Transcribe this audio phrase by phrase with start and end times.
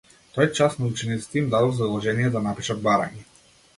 [0.35, 3.27] Тој час на учениците им дадов задолжение да напишат барање.